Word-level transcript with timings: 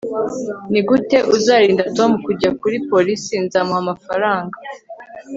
nigute 0.71 1.17
uzarinda 1.35 1.83
tom 1.97 2.11
kujya 2.25 2.49
kuri 2.61 2.77
polisi 2.91 3.33
nzamuha 3.45 3.79
amafaranga 3.85 4.57